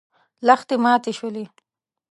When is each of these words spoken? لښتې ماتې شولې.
لښتې 0.47 0.75
ماتې 0.83 1.11
شولې. 1.17 1.45